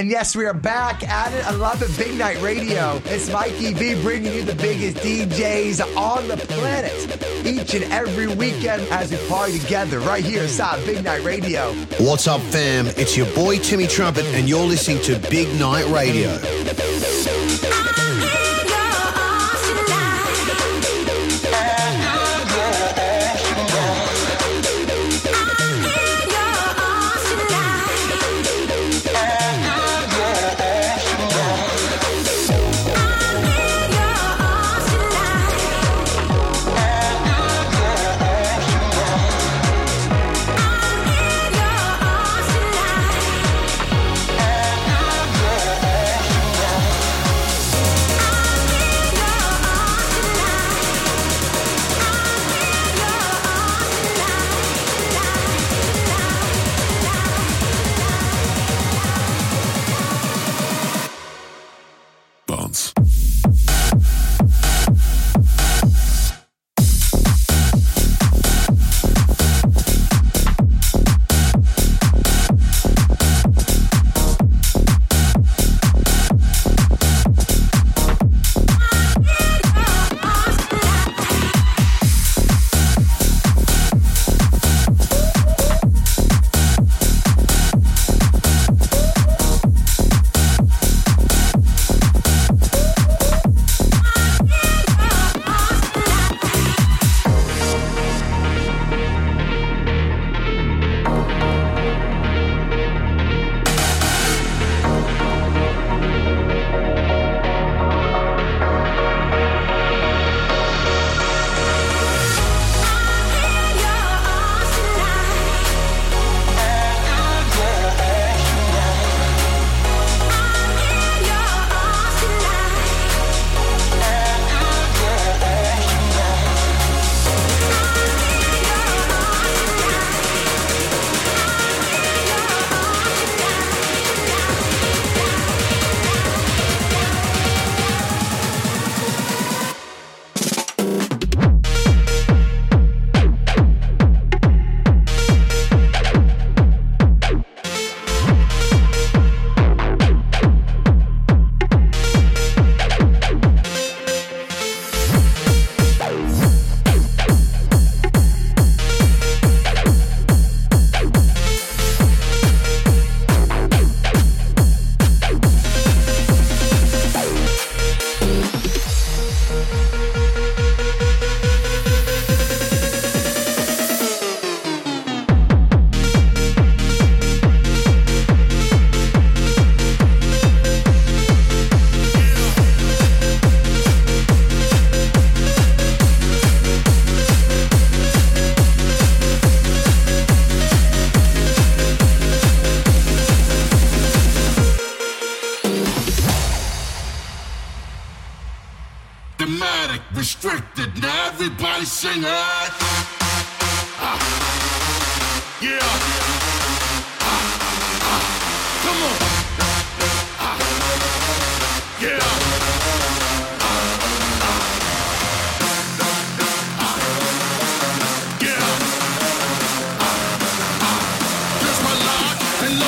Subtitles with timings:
[0.00, 1.46] And yes, we are back at it.
[1.46, 1.94] I love it.
[1.98, 3.02] Big Night Radio.
[3.04, 6.90] It's Mikey V bringing you the biggest DJs on the planet
[7.46, 11.74] each and every weekend as we party together right here inside Big Night Radio.
[11.98, 12.86] What's up, fam?
[12.96, 16.30] It's your boy Timmy Trumpet, and you're listening to Big Night Radio.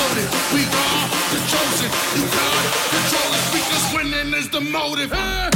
[0.03, 1.91] We are the chosen.
[2.17, 5.13] You can't control us because winning is the motive.
[5.13, 5.52] Hey!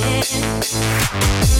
[0.00, 1.59] Thank you.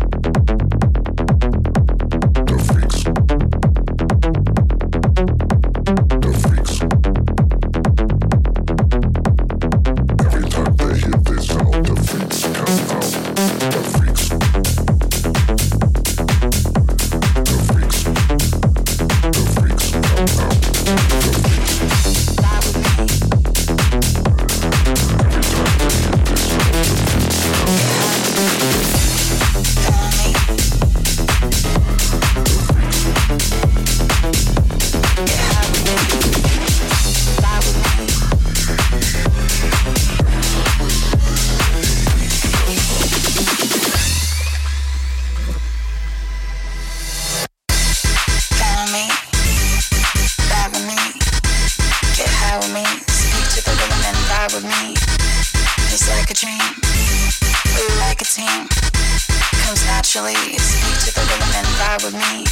[60.13, 62.43] Naturally, speak to the rhythm and vibe with me.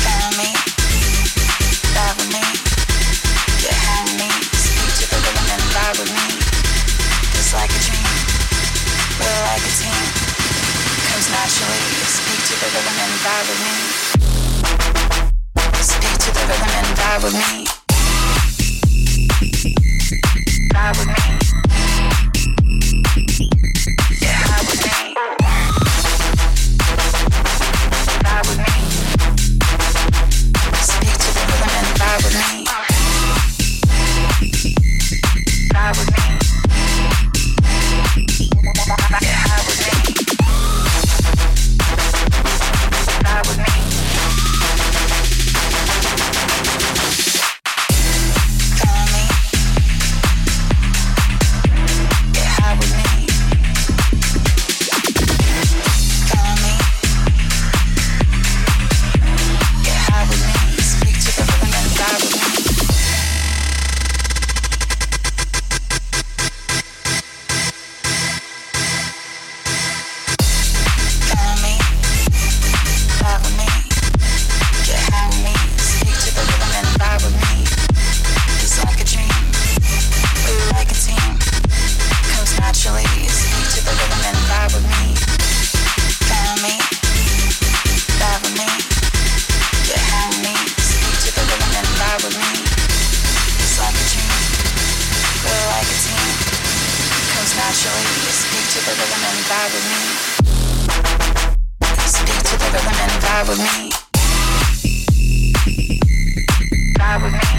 [0.00, 0.56] Follow me,
[1.92, 2.40] ride with me,
[3.60, 6.40] get high me, speak to the rhythm and vibe with me.
[7.36, 8.08] Just like a dream,
[9.20, 10.00] we're like a team.
[11.12, 13.76] Comes naturally, speak to the rhythm and vibe with me.
[15.84, 17.65] Speak to the rhythm and vibe with me.
[97.76, 97.92] Speak
[98.72, 100.00] to the rhythm and vibe with me.
[102.06, 103.90] Speak to the rhythm and vibe with me.
[106.98, 107.55] Vibe with me.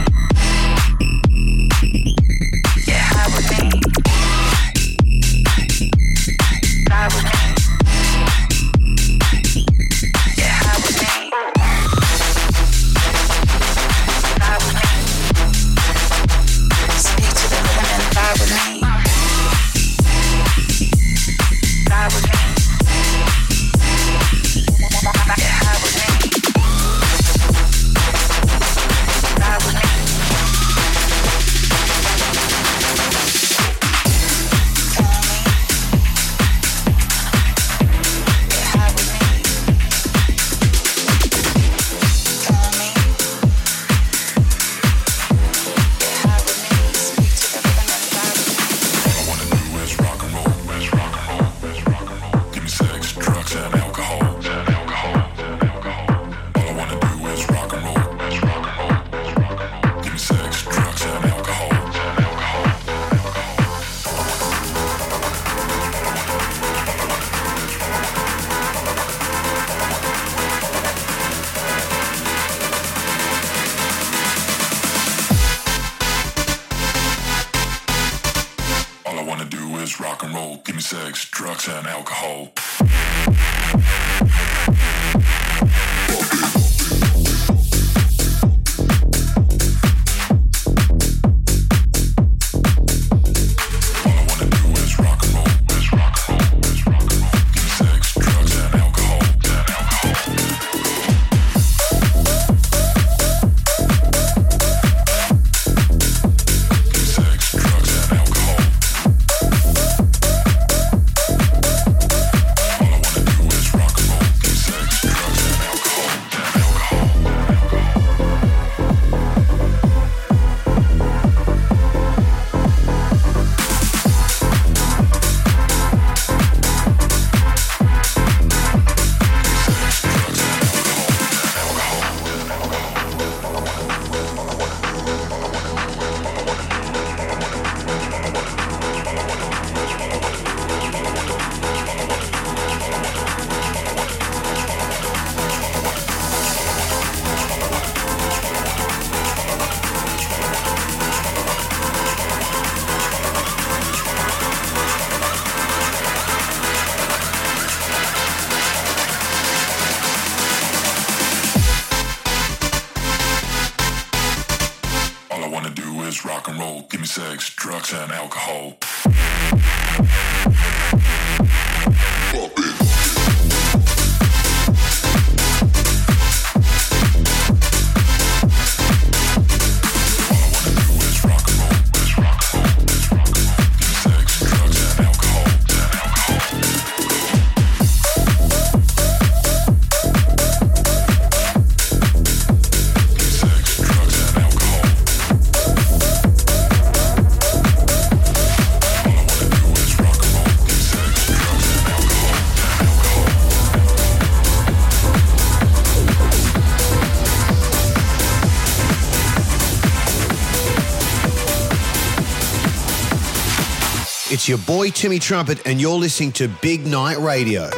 [214.30, 217.70] It's your boy Timmy Trumpet, and you're listening to Big Night Radio.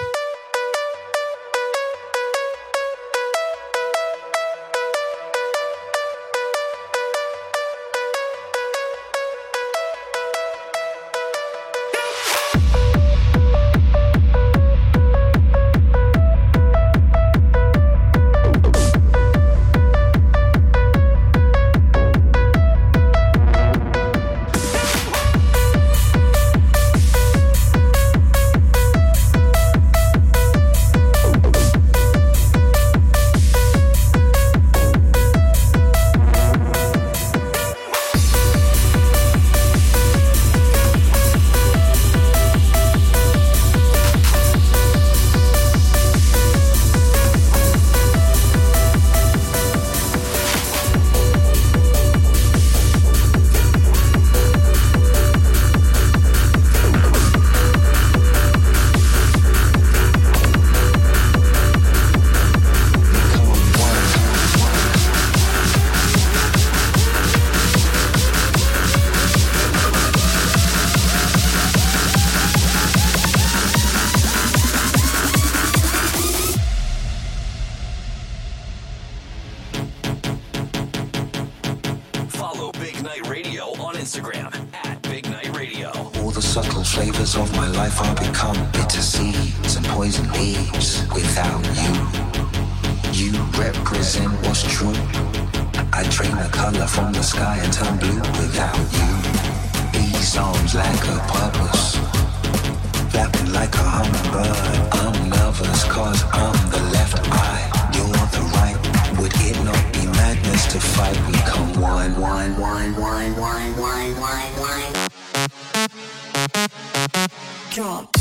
[117.80, 118.18] drop.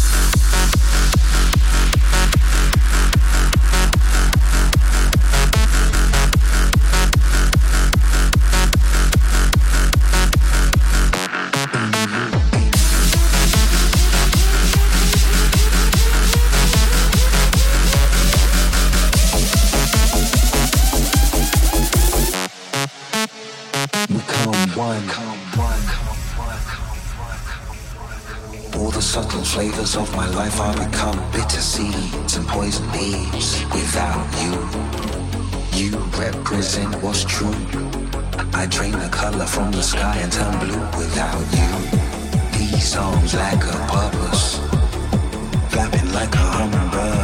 [30.39, 34.55] life all become bitter seeds and poison leaves without you.
[35.81, 37.59] You represent what's true.
[38.55, 41.71] I drain the color from the sky and turn blue without you.
[42.57, 44.61] These songs lack a purpose,
[45.73, 47.18] flapping like a hummingbird.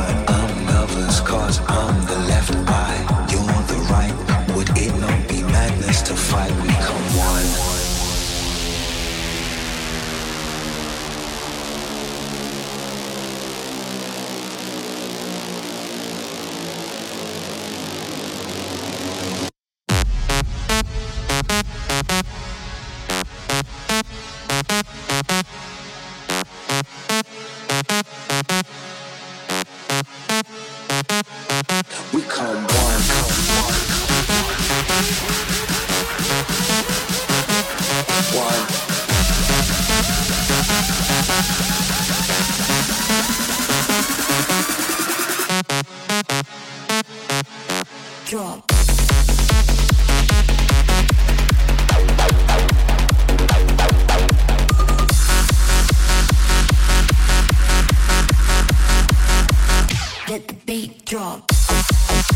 [60.26, 62.33] Let the beat drop.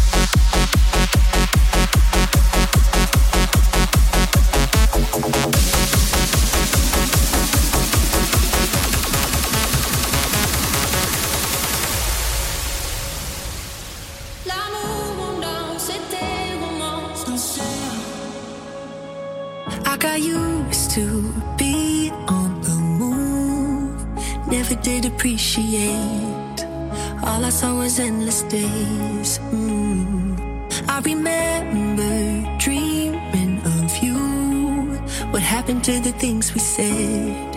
[24.69, 26.67] never did appreciate.
[27.25, 29.39] All I saw was endless days.
[29.51, 30.37] Mm.
[30.89, 34.19] I remember dreaming of you.
[35.31, 37.48] What happened to the things we said?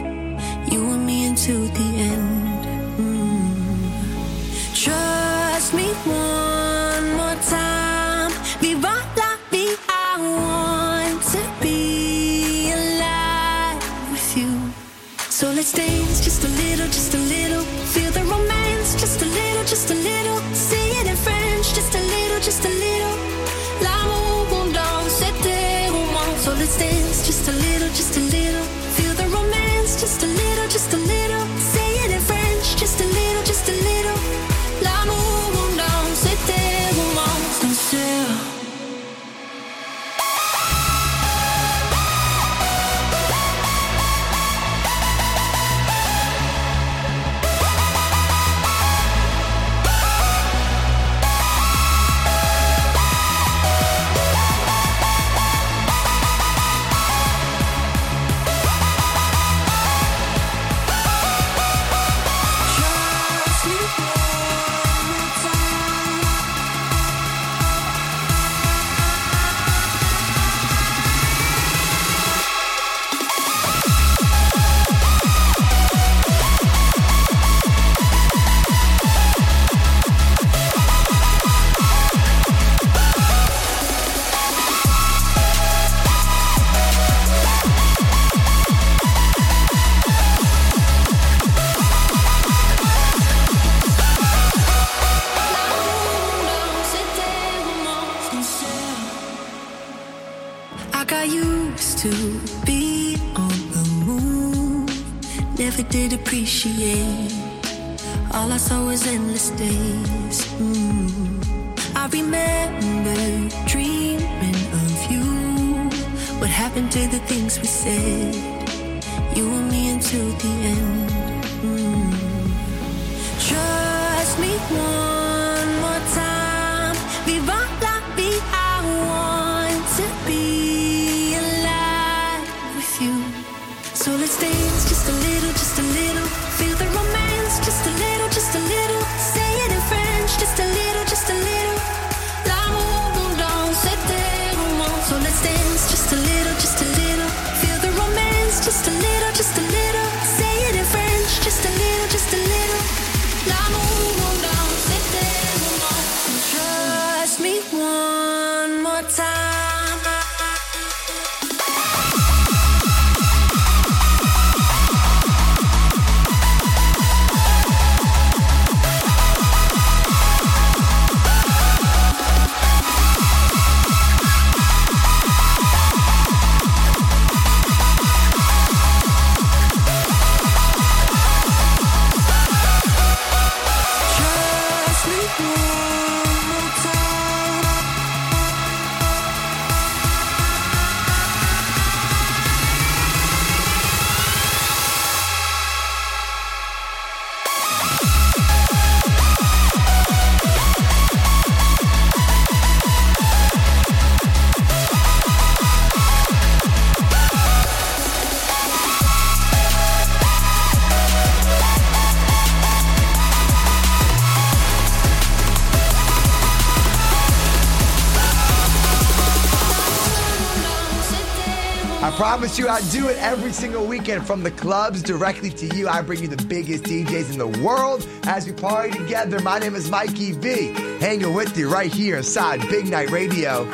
[222.51, 225.87] Promise you I do it every single weekend from the clubs directly to you.
[225.87, 229.39] I bring you the biggest DJs in the world as we party together.
[229.39, 233.67] My name is Mikey V, hanging with you right here inside Big Night Radio.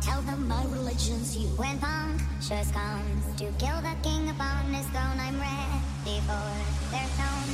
[0.00, 1.48] Tell them my religion's you.
[1.56, 6.48] When punctures comes to kill the king upon his throne, I'm ready for
[6.90, 7.48] their tone,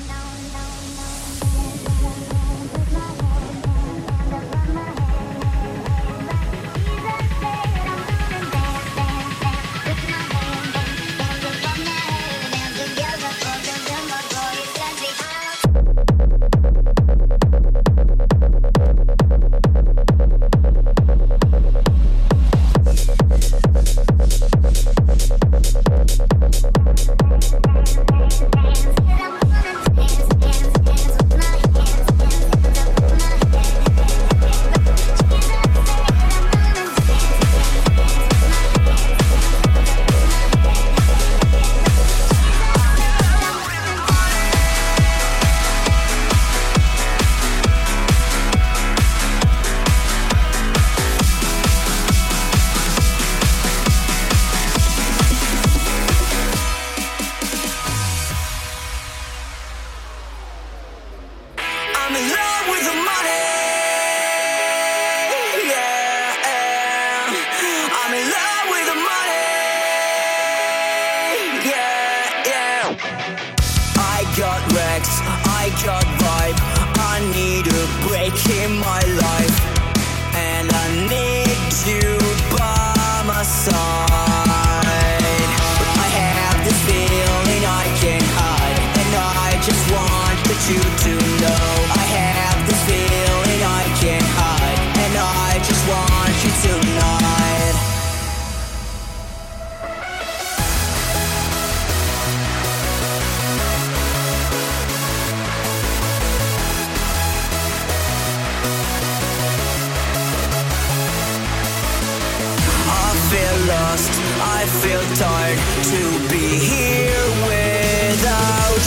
[2.90, 3.33] I'm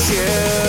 [0.10, 0.67] you.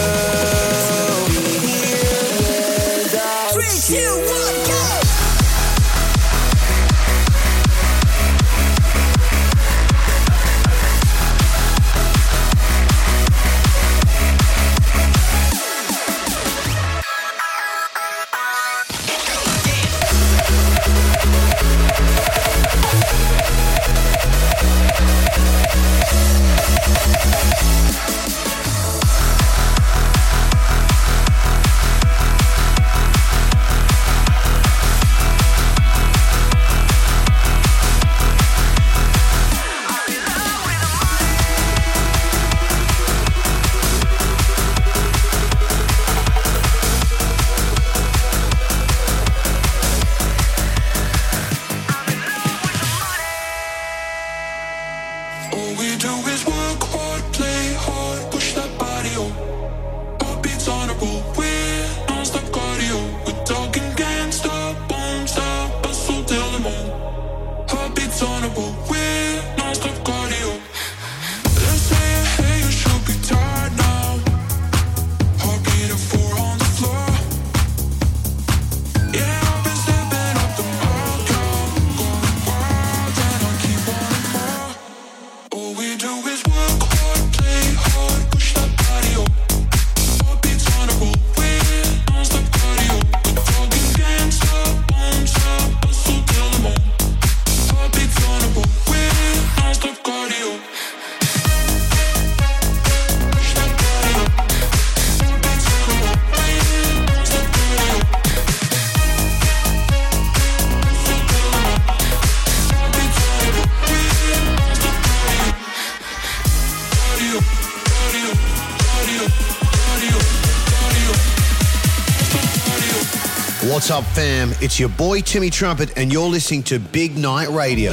[123.88, 124.50] What's up, fam?
[124.60, 127.92] It's your boy Timmy Trumpet, and you're listening to Big Night Radio.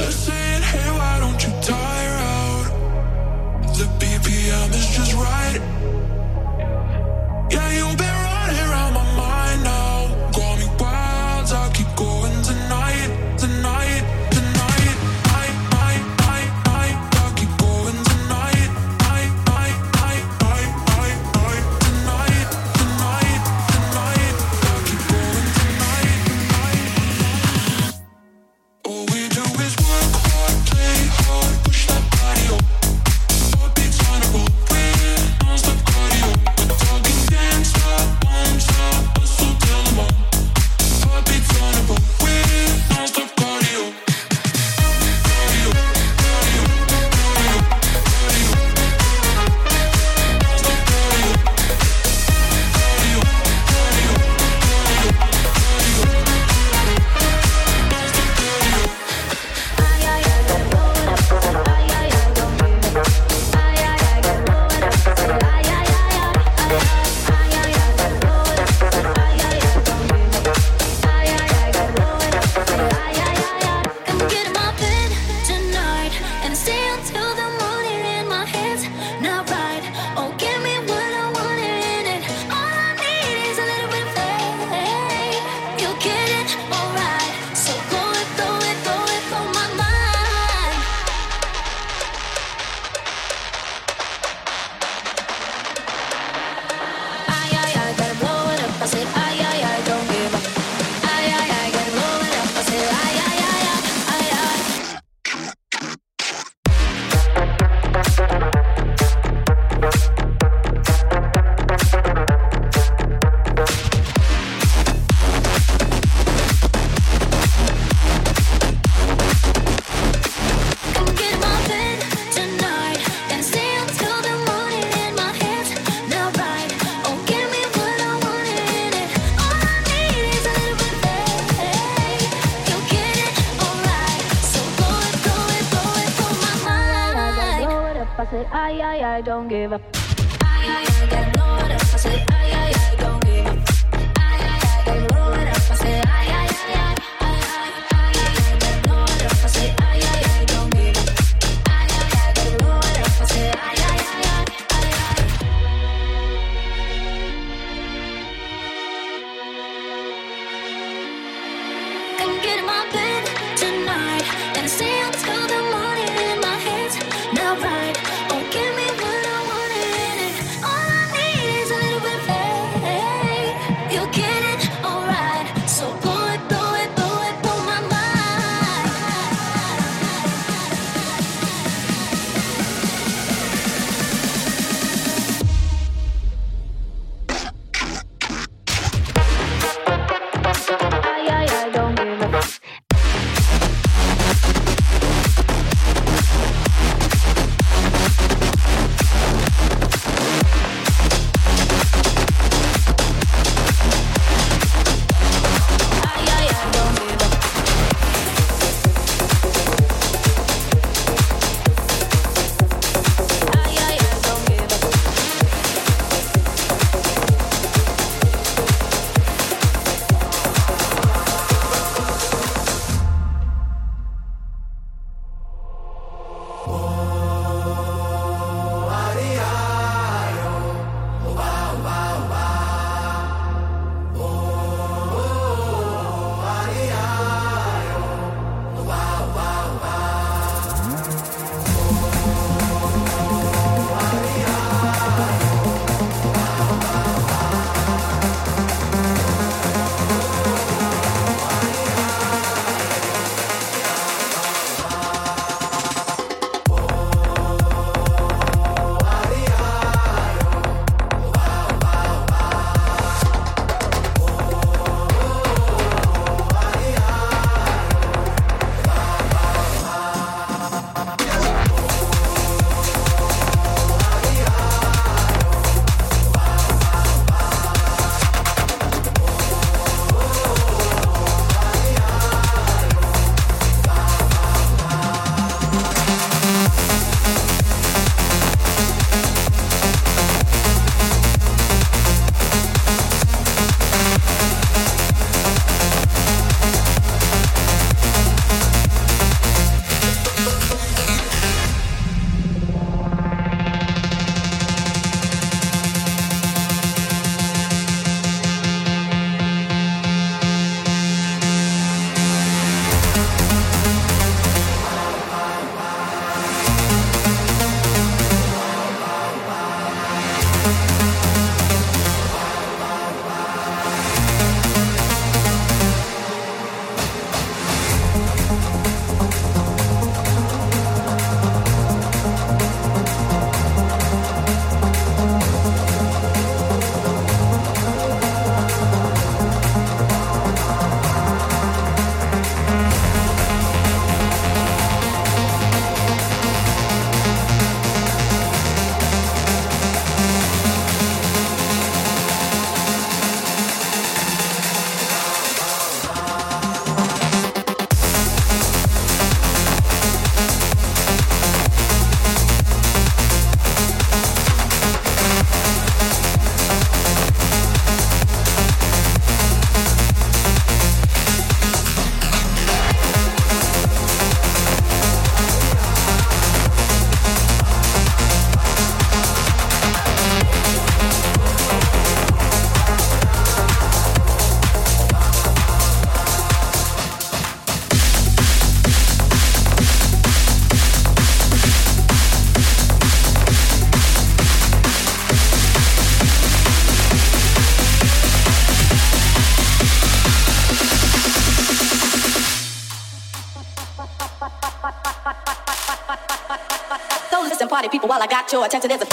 [408.46, 409.06] Got your attention, there's a.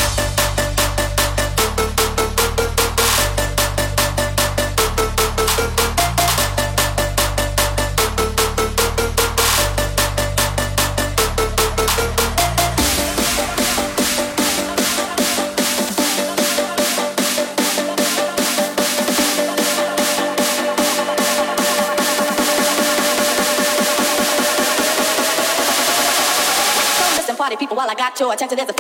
[27.59, 28.72] People, while I got your attention, there's a.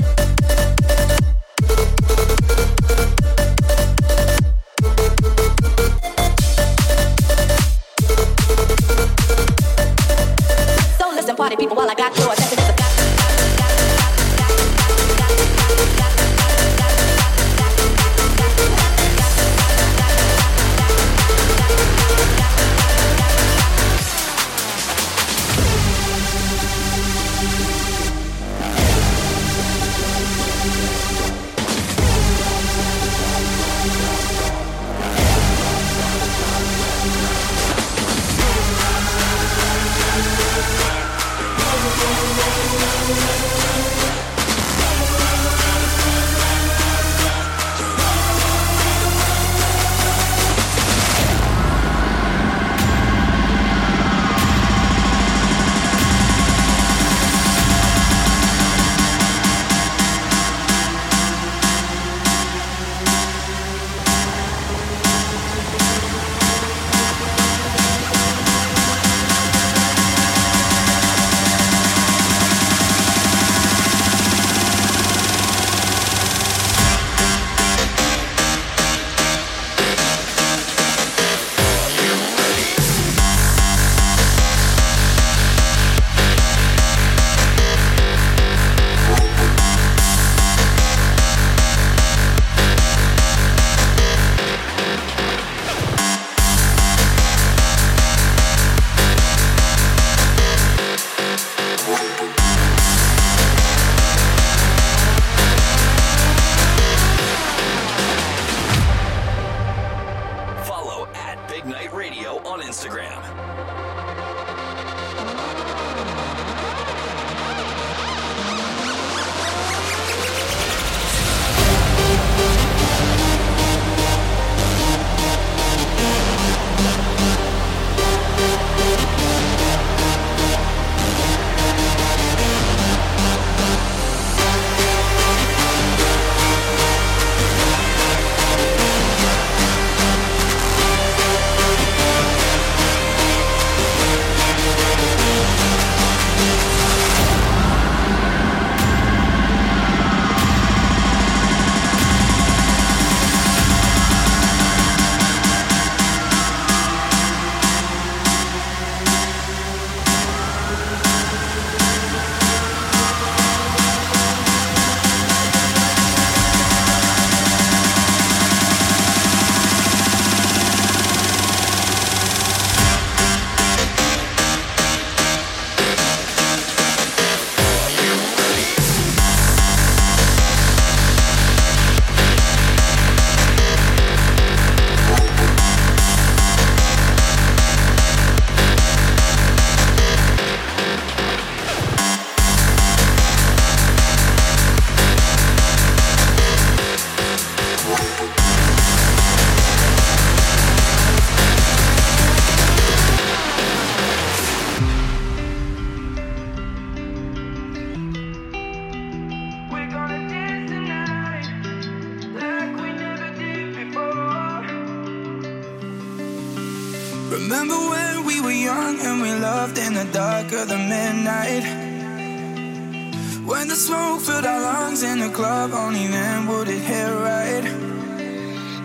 [225.43, 227.65] club, only then would it hit right.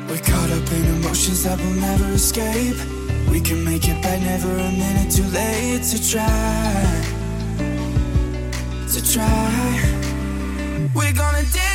[0.09, 2.79] We're caught up in emotions that will never escape.
[3.31, 6.81] We can make it back, never a minute too late to try.
[8.93, 9.49] To try.
[10.97, 11.68] We're gonna dance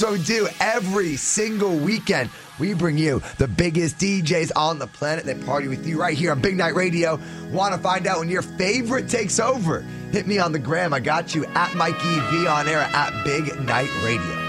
[0.00, 2.30] So do every single weekend.
[2.58, 6.32] We bring you the biggest DJs on the planet that party with you right here
[6.32, 7.20] on Big Night Radio.
[7.50, 9.82] Want to find out when your favorite takes over?
[10.10, 10.94] Hit me on the gram.
[10.94, 14.39] I got you at Mikey V on air at Big Night Radio.